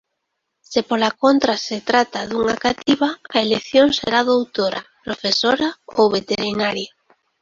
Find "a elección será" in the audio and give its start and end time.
3.35-4.19